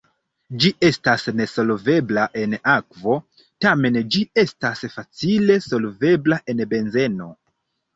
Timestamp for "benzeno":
6.77-7.35